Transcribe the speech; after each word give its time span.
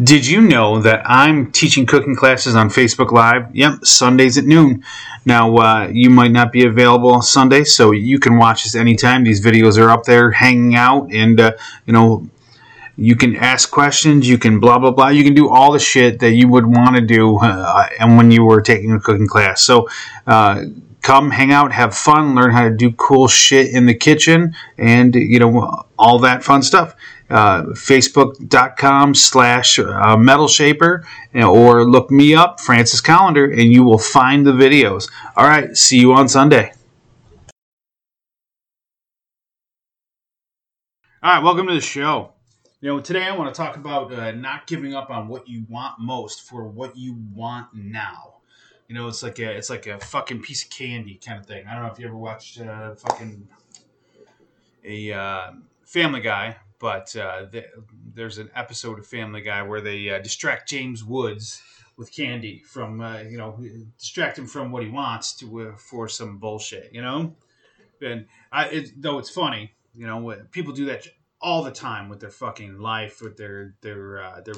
Did 0.00 0.26
you 0.26 0.40
know 0.40 0.80
that 0.80 1.02
I'm 1.04 1.52
teaching 1.52 1.84
cooking 1.84 2.16
classes 2.16 2.54
on 2.54 2.70
Facebook 2.70 3.12
Live? 3.12 3.54
Yep, 3.54 3.84
Sundays 3.84 4.38
at 4.38 4.44
noon. 4.44 4.82
Now, 5.26 5.54
uh, 5.56 5.88
you 5.92 6.08
might 6.08 6.30
not 6.32 6.50
be 6.50 6.64
available 6.64 7.12
on 7.12 7.22
Sunday, 7.22 7.64
so 7.64 7.90
you 7.90 8.18
can 8.18 8.38
watch 8.38 8.64
us 8.64 8.74
anytime. 8.74 9.22
These 9.22 9.44
videos 9.44 9.78
are 9.78 9.90
up 9.90 10.04
there 10.04 10.30
hanging 10.30 10.74
out, 10.76 11.12
and, 11.12 11.38
uh, 11.38 11.52
you 11.84 11.92
know, 11.92 12.26
you 12.96 13.16
can 13.16 13.36
ask 13.36 13.70
questions, 13.70 14.26
you 14.26 14.38
can 14.38 14.60
blah, 14.60 14.78
blah, 14.78 14.92
blah. 14.92 15.08
You 15.08 15.24
can 15.24 15.34
do 15.34 15.50
all 15.50 15.72
the 15.72 15.78
shit 15.78 16.20
that 16.20 16.32
you 16.32 16.48
would 16.48 16.66
want 16.66 16.96
to 16.96 17.02
do 17.02 17.36
uh, 17.38 17.86
and 17.98 18.16
when 18.16 18.30
you 18.30 18.44
were 18.44 18.62
taking 18.62 18.92
a 18.92 19.00
cooking 19.00 19.28
class. 19.28 19.62
So, 19.62 19.88
uh, 20.26 20.64
come 21.02 21.30
hang 21.30 21.52
out, 21.52 21.72
have 21.72 21.94
fun, 21.94 22.34
learn 22.34 22.50
how 22.50 22.62
to 22.62 22.70
do 22.70 22.92
cool 22.92 23.28
shit 23.28 23.74
in 23.74 23.84
the 23.84 23.94
kitchen, 23.94 24.54
and, 24.78 25.14
you 25.14 25.38
know, 25.38 25.84
all 25.98 26.18
that 26.20 26.42
fun 26.42 26.62
stuff 26.62 26.94
uh, 27.32 27.62
facebook.com 27.72 29.14
slash 29.14 29.78
uh, 29.78 30.16
metal 30.16 30.46
shaper 30.46 31.04
or 31.34 31.84
look 31.84 32.10
me 32.10 32.34
up 32.34 32.60
francis 32.60 33.00
collender 33.00 33.50
and 33.50 33.72
you 33.72 33.82
will 33.82 33.98
find 33.98 34.46
the 34.46 34.52
videos. 34.52 35.10
All 35.36 35.46
right 35.46 35.74
see 35.76 35.98
you 35.98 36.12
on 36.12 36.28
sunday. 36.28 36.72
All 41.22 41.34
right 41.34 41.42
welcome 41.42 41.66
to 41.68 41.74
the 41.74 41.80
show. 41.80 42.32
You 42.80 42.88
know 42.90 43.00
today 43.00 43.24
i 43.24 43.34
want 43.34 43.54
to 43.54 43.56
talk 43.58 43.76
about 43.76 44.12
uh, 44.12 44.32
not 44.32 44.66
giving 44.66 44.94
up 44.94 45.08
on 45.08 45.28
what 45.28 45.48
you 45.48 45.64
want 45.68 45.98
most 45.98 46.42
for 46.42 46.64
what 46.64 46.96
you 46.96 47.16
want 47.34 47.68
now. 47.74 48.34
You 48.88 48.94
know 48.94 49.08
it's 49.08 49.22
like 49.22 49.38
a 49.38 49.50
it's 49.56 49.70
like 49.70 49.86
a 49.86 49.98
fucking 49.98 50.42
piece 50.42 50.64
of 50.64 50.70
candy 50.70 51.14
kind 51.14 51.40
of 51.40 51.46
thing. 51.46 51.66
I 51.66 51.72
don't 51.72 51.84
know 51.84 51.90
if 51.90 51.98
you 51.98 52.06
ever 52.06 52.16
watched 52.16 52.60
uh, 52.60 52.94
fucking 52.94 53.48
a 54.84 55.12
uh, 55.12 55.52
family 55.84 56.20
guy 56.20 56.56
but 56.82 57.14
uh, 57.14 57.44
the, 57.48 57.64
there's 58.12 58.38
an 58.38 58.50
episode 58.56 58.98
of 58.98 59.06
Family 59.06 59.40
Guy 59.40 59.62
where 59.62 59.80
they 59.80 60.10
uh, 60.10 60.18
distract 60.18 60.68
James 60.68 61.04
Woods 61.04 61.62
with 61.96 62.12
candy 62.12 62.58
from 62.58 63.00
uh, 63.00 63.20
you 63.20 63.38
know 63.38 63.56
distract 63.98 64.36
him 64.36 64.48
from 64.48 64.72
what 64.72 64.82
he 64.82 64.88
wants 64.88 65.32
to 65.36 65.60
uh, 65.60 65.76
for 65.76 66.08
some 66.08 66.38
bullshit, 66.38 66.92
you 66.92 67.00
know. 67.00 67.36
And 68.02 68.26
I, 68.50 68.66
it, 68.66 69.00
though 69.00 69.18
it's 69.18 69.30
funny, 69.30 69.70
you 69.94 70.08
know, 70.08 70.36
people 70.50 70.72
do 70.72 70.86
that 70.86 71.06
all 71.40 71.62
the 71.62 71.70
time 71.70 72.08
with 72.08 72.18
their 72.18 72.32
fucking 72.32 72.80
life, 72.80 73.22
with 73.22 73.36
their 73.36 73.76
their 73.80 74.20
uh, 74.20 74.40
their 74.40 74.56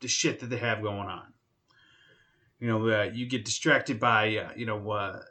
the 0.00 0.08
shit 0.08 0.40
that 0.40 0.50
they 0.50 0.58
have 0.58 0.82
going 0.82 1.08
on. 1.08 1.32
You 2.58 2.66
know, 2.66 2.88
uh, 2.88 3.04
you 3.04 3.26
get 3.26 3.44
distracted 3.44 4.00
by 4.00 4.50
you 4.56 4.66
know 4.66 5.22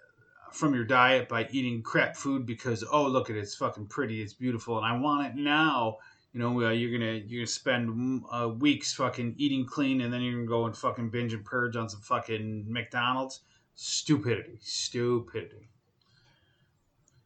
from 0.54 0.74
your 0.74 0.86
diet 0.86 1.28
by 1.28 1.50
eating 1.52 1.82
crap 1.82 2.16
food 2.16 2.46
because 2.46 2.86
oh 2.90 3.08
look 3.08 3.30
at 3.30 3.36
it, 3.36 3.40
it's 3.40 3.56
fucking 3.56 3.88
pretty, 3.88 4.22
it's 4.22 4.34
beautiful, 4.34 4.78
and 4.78 4.86
I 4.86 4.98
want 4.98 5.28
it 5.28 5.36
now 5.36 5.98
you 6.34 6.40
know, 6.40 6.60
uh, 6.62 6.72
you're 6.72 6.98
gonna 6.98 7.22
you're 7.28 7.42
gonna 7.42 7.48
spend 7.48 8.24
uh, 8.32 8.50
weeks 8.50 8.92
fucking 8.94 9.36
eating 9.38 9.66
clean, 9.66 10.02
and 10.02 10.12
then 10.12 10.22
you're 10.22 10.34
gonna 10.34 10.48
go 10.48 10.66
and 10.66 10.76
fucking 10.76 11.10
binge 11.10 11.34
and 11.34 11.46
purge 11.46 11.76
on 11.76 11.88
some 11.88 12.02
fucking 12.02 12.66
McDonald's. 12.68 13.42
Stupidity, 13.76 14.58
stupidity. 14.62 15.70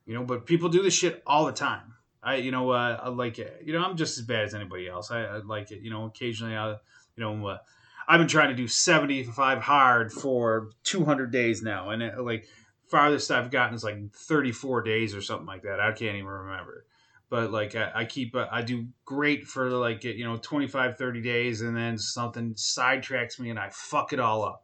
You 0.06 0.14
know, 0.14 0.24
but 0.24 0.46
people 0.46 0.70
do 0.70 0.82
this 0.82 0.94
shit 0.94 1.22
all 1.26 1.46
the 1.46 1.54
time. 1.54 1.94
I, 2.22 2.36
you 2.36 2.52
know, 2.52 2.72
uh, 2.72 3.00
I 3.02 3.10
like 3.10 3.40
it. 3.40 3.62
You 3.64 3.74
know, 3.74 3.84
I'm 3.84 3.96
just 3.96 4.18
as 4.18 4.26
bad 4.26 4.44
as 4.44 4.54
anybody 4.54 4.88
else. 4.88 5.10
I, 5.10 5.24
I 5.24 5.38
like 5.38 5.72
it. 5.72 5.82
You 5.82 5.90
know, 5.90 6.06
occasionally 6.06 6.56
I, 6.56 6.72
you 6.72 6.78
know, 7.18 7.48
uh, 7.48 7.58
I've 8.08 8.20
been 8.20 8.28
trying 8.28 8.50
to 8.50 8.56
do 8.56 8.68
75 8.68 9.60
hard 9.60 10.12
for 10.12 10.72
200 10.84 11.32
days 11.32 11.62
now, 11.62 11.92
and 11.92 12.02
it, 12.02 12.20
like 12.20 12.48
farthest 12.88 13.32
I've 13.32 13.52
gotten 13.52 13.76
is 13.76 13.84
like 13.84 14.12
34 14.14 14.82
days 14.82 15.16
or 15.16 15.22
something 15.22 15.48
like 15.48 15.64
that. 15.64 15.80
I 15.80 15.92
can't 15.92 16.16
even 16.16 16.28
remember 16.28 16.86
but 17.30 17.52
like 17.52 17.76
I, 17.76 17.92
I 17.94 18.06
keep 18.06 18.36
uh, 18.36 18.48
I 18.52 18.62
do 18.62 18.88
great 19.06 19.46
for 19.46 19.70
like 19.70 20.04
you 20.04 20.24
know 20.24 20.38
25 20.38 20.98
30 20.98 21.22
days 21.22 21.62
and 21.62 21.76
then 21.76 21.98
something 21.98 22.54
sidetracks 22.54 23.40
me 23.40 23.50
and 23.50 23.60
I 23.60 23.70
fuck 23.72 24.14
it 24.14 24.20
all 24.20 24.44
up. 24.44 24.64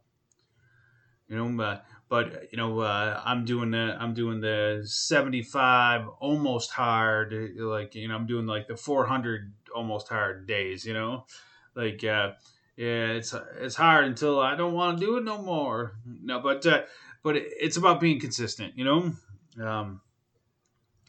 You 1.28 1.36
know 1.36 1.48
but, 1.56 1.84
but 2.08 2.52
you 2.52 2.56
know 2.56 2.80
uh, 2.80 3.20
I'm 3.24 3.44
doing 3.44 3.70
the 3.70 3.96
I'm 3.98 4.14
doing 4.14 4.40
the 4.40 4.82
75 4.84 6.08
almost 6.20 6.70
hard 6.70 7.54
like 7.56 7.94
you 7.94 8.08
know 8.08 8.14
I'm 8.14 8.26
doing 8.26 8.46
like 8.46 8.66
the 8.66 8.76
400 8.76 9.52
almost 9.74 10.08
hard 10.08 10.46
days 10.46 10.84
you 10.84 10.94
know? 10.94 11.26
Like 11.74 12.02
uh, 12.04 12.32
yeah 12.76 13.06
it's 13.08 13.34
it's 13.60 13.74
hard 13.74 14.06
until 14.06 14.40
I 14.40 14.54
don't 14.54 14.74
want 14.74 14.98
to 14.98 15.04
do 15.04 15.16
it 15.18 15.24
no 15.24 15.42
more. 15.42 15.96
No 16.06 16.40
but 16.40 16.64
uh, 16.66 16.82
but 17.22 17.36
it's 17.36 17.76
about 17.76 18.00
being 18.00 18.20
consistent 18.20 18.74
you 18.76 18.84
know? 18.84 19.12
Um, 19.62 20.00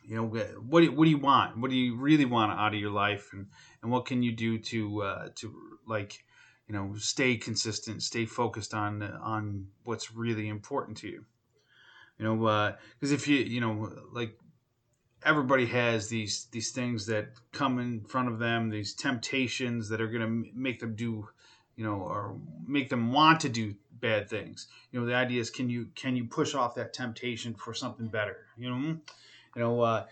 you 0.08 0.16
know 0.16 0.26
what 0.26 0.82
do, 0.82 0.92
what 0.92 1.06
do 1.06 1.10
you 1.10 1.18
want? 1.18 1.58
What 1.58 1.72
do 1.72 1.78
you 1.78 1.96
really 1.96 2.26
want 2.26 2.52
out 2.52 2.74
of 2.74 2.80
your 2.80 2.92
life? 2.92 3.30
And 3.34 3.48
and 3.82 3.92
what 3.92 4.06
can 4.06 4.24
you 4.24 4.32
do 4.32 4.58
to 4.60 5.02
uh, 5.04 5.30
to 5.36 5.54
like 5.88 6.24
you 6.68 6.74
know 6.74 6.94
stay 6.98 7.38
consistent 7.38 8.04
stay 8.04 8.26
focused 8.26 8.74
on 8.74 9.02
on 9.04 9.68
what's 9.84 10.14
really 10.14 10.48
important 10.48 10.98
to 10.98 11.08
you? 11.08 11.26
You 12.20 12.26
know 12.26 12.36
because 13.00 13.12
uh, 13.12 13.16
if 13.16 13.28
you 13.28 13.38
you 13.38 13.62
know 13.62 13.92
like 14.12 14.38
everybody 15.24 15.66
has 15.66 16.08
these 16.08 16.48
these 16.52 16.72
things 16.72 17.08
that 17.08 17.30
come 17.52 17.80
in 17.80 18.02
front 18.02 18.30
of 18.30 18.38
them 18.38 18.70
these 18.70 18.94
temptations 18.94 19.90
that 19.90 20.00
are 20.00 20.08
going 20.08 20.22
to 20.22 20.52
make 20.54 20.80
them 20.80 20.96
do 20.96 21.28
you 21.76 21.84
know 21.84 21.96
or 21.96 22.38
make 22.68 22.90
them 22.90 23.12
want 23.12 23.40
to 23.42 23.50
do 23.50 23.76
bad 24.00 24.30
things. 24.30 24.68
You 24.92 25.00
know 25.00 25.06
the 25.06 25.16
idea 25.16 25.42
is 25.42 25.50
can 25.50 25.70
you 25.70 25.88
can 25.96 26.16
you 26.16 26.26
push 26.26 26.54
off 26.54 26.76
that 26.76 26.94
temptation 26.94 27.56
for 27.56 27.74
something 27.74 28.08
better? 28.08 28.38
You 28.58 28.70
know 28.70 28.98
you 29.56 29.62
know, 29.62 29.82
uh, 29.82 30.06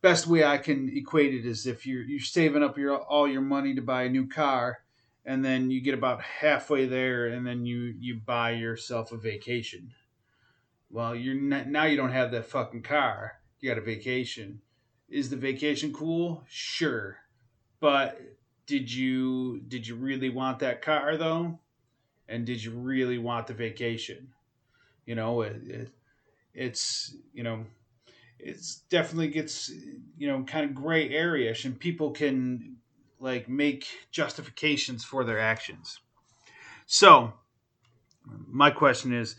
best 0.00 0.26
way 0.26 0.44
I 0.44 0.58
can 0.58 0.90
equate 0.94 1.34
it 1.34 1.46
is 1.46 1.66
if 1.66 1.86
you're 1.86 2.02
you're 2.02 2.20
saving 2.20 2.62
up 2.62 2.78
your 2.78 2.98
all 2.98 3.28
your 3.28 3.40
money 3.42 3.74
to 3.74 3.82
buy 3.82 4.04
a 4.04 4.08
new 4.08 4.26
car, 4.26 4.80
and 5.24 5.44
then 5.44 5.70
you 5.70 5.80
get 5.80 5.94
about 5.94 6.22
halfway 6.22 6.86
there, 6.86 7.26
and 7.26 7.46
then 7.46 7.64
you 7.64 7.94
you 7.98 8.16
buy 8.16 8.52
yourself 8.52 9.12
a 9.12 9.16
vacation. 9.16 9.92
Well, 10.90 11.14
you're 11.14 11.34
not, 11.34 11.68
now 11.68 11.84
you 11.84 11.96
don't 11.96 12.12
have 12.12 12.32
that 12.32 12.46
fucking 12.46 12.82
car. 12.82 13.40
You 13.60 13.70
got 13.70 13.78
a 13.78 13.82
vacation. 13.82 14.60
Is 15.08 15.30
the 15.30 15.36
vacation 15.36 15.92
cool? 15.92 16.44
Sure, 16.48 17.18
but 17.80 18.20
did 18.66 18.92
you 18.92 19.60
did 19.68 19.86
you 19.86 19.94
really 19.94 20.30
want 20.30 20.58
that 20.60 20.82
car 20.82 21.16
though? 21.16 21.58
And 22.28 22.46
did 22.46 22.64
you 22.64 22.70
really 22.70 23.18
want 23.18 23.46
the 23.46 23.54
vacation? 23.54 24.28
You 25.04 25.14
know, 25.14 25.42
it, 25.42 25.56
it 25.66 25.88
it's 26.54 27.14
you 27.32 27.42
know 27.42 27.64
it's 28.42 28.76
definitely 28.90 29.28
gets 29.28 29.70
you 30.18 30.28
know 30.28 30.42
kind 30.44 30.64
of 30.64 30.74
gray 30.74 31.08
area-ish 31.10 31.64
and 31.64 31.78
people 31.78 32.10
can 32.10 32.76
like 33.20 33.48
make 33.48 33.86
justifications 34.10 35.04
for 35.04 35.24
their 35.24 35.38
actions. 35.38 36.00
So 36.86 37.34
my 38.48 38.70
question 38.70 39.12
is 39.12 39.36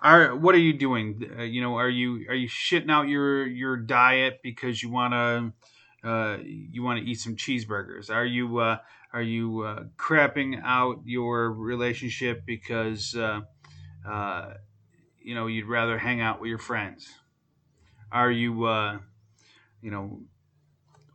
are 0.00 0.36
what 0.36 0.54
are 0.54 0.58
you 0.58 0.72
doing? 0.72 1.30
Uh, 1.38 1.42
you 1.42 1.60
know 1.60 1.76
are 1.76 1.88
you 1.88 2.26
are 2.28 2.34
you 2.34 2.48
shitting 2.48 2.90
out 2.90 3.08
your 3.08 3.46
your 3.46 3.76
diet 3.76 4.40
because 4.42 4.82
you 4.82 4.90
want 4.90 5.14
to 5.14 6.08
uh, 6.08 6.38
you 6.44 6.82
want 6.82 7.00
to 7.00 7.10
eat 7.10 7.18
some 7.18 7.34
cheeseburgers? 7.34 8.10
Are 8.10 8.26
you 8.26 8.58
uh, 8.58 8.78
are 9.12 9.22
you 9.22 9.62
uh, 9.62 9.84
crapping 9.96 10.60
out 10.62 11.00
your 11.04 11.52
relationship 11.52 12.44
because 12.46 13.16
uh, 13.16 13.40
uh, 14.08 14.54
you 15.20 15.34
know 15.34 15.46
you'd 15.46 15.66
rather 15.66 15.98
hang 15.98 16.20
out 16.20 16.40
with 16.40 16.48
your 16.48 16.58
friends 16.58 17.08
are 18.12 18.30
you, 18.30 18.64
uh, 18.64 18.98
you 19.82 19.90
know, 19.90 20.20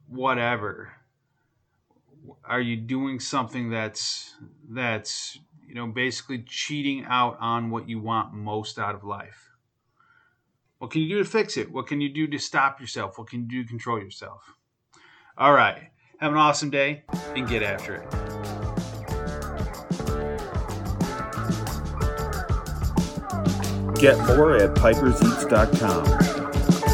whatever? 0.07 0.93
Are 2.43 2.61
you 2.61 2.75
doing 2.75 3.19
something 3.19 3.69
that's 3.69 4.35
that's 4.69 5.39
you 5.67 5.75
know 5.75 5.87
basically 5.87 6.39
cheating 6.39 7.05
out 7.07 7.37
on 7.39 7.69
what 7.71 7.87
you 7.87 7.99
want 7.99 8.33
most 8.33 8.77
out 8.77 8.95
of 8.95 9.03
life? 9.03 9.49
What 10.79 10.91
can 10.91 11.01
you 11.01 11.09
do 11.09 11.17
to 11.17 11.25
fix 11.25 11.57
it? 11.57 11.71
What 11.71 11.87
can 11.87 12.01
you 12.01 12.09
do 12.09 12.27
to 12.27 12.39
stop 12.39 12.79
yourself? 12.79 13.17
What 13.17 13.29
can 13.29 13.41
you 13.41 13.47
do 13.47 13.63
to 13.63 13.69
control 13.69 13.99
yourself? 13.99 14.55
All 15.37 15.53
right. 15.53 15.89
Have 16.19 16.31
an 16.31 16.37
awesome 16.37 16.69
day 16.69 17.03
and 17.35 17.47
get 17.47 17.63
after 17.63 17.95
it. 17.95 18.09
Get 23.99 24.17
more 24.27 24.55
at 24.55 24.75
piperseats.com. 24.75 26.38